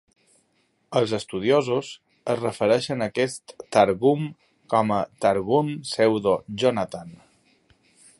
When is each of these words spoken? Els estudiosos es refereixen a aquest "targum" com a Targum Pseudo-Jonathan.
Els 0.99 1.11
estudiosos 1.17 1.91
es 2.33 2.39
refereixen 2.39 3.05
a 3.05 3.07
aquest 3.13 3.53
"targum" 3.77 4.23
com 4.75 4.95
a 4.97 5.05
Targum 5.27 5.69
Pseudo-Jonathan. 5.91 7.13